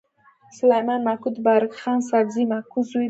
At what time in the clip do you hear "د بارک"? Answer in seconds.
1.35-1.71